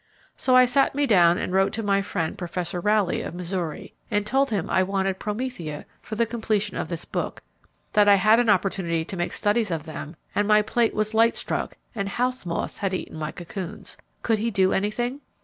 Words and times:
So 0.35 0.55
I 0.55 0.65
sat 0.65 0.95
me 0.95 1.05
down 1.05 1.37
and 1.37 1.53
wrote 1.53 1.73
to 1.73 1.83
my 1.83 2.01
friend, 2.01 2.35
Professor 2.35 2.79
Rowley, 2.79 3.21
of 3.21 3.35
Missouri, 3.35 3.93
and 4.09 4.25
told 4.25 4.49
him 4.49 4.67
I 4.67 4.81
wanted 4.81 5.19
Promethea 5.19 5.85
for 6.01 6.15
the 6.15 6.25
completion 6.25 6.75
of 6.75 6.87
this 6.87 7.05
book; 7.05 7.43
that 7.93 8.07
I 8.09 8.15
had 8.15 8.39
an 8.39 8.49
opportunity 8.49 9.05
to 9.05 9.15
make 9.15 9.31
studies 9.31 9.69
of 9.69 9.83
them 9.83 10.15
and 10.33 10.47
my 10.47 10.63
plate 10.63 10.95
was 10.95 11.13
light 11.13 11.35
struck, 11.35 11.77
and 11.93 12.09
house 12.09 12.47
moths 12.47 12.79
had 12.79 12.95
eaten 12.95 13.15
my 13.19 13.31
cocoons. 13.31 13.95
Could 14.23 14.39
he 14.39 14.49
do 14.49 14.73
anything? 14.73 15.21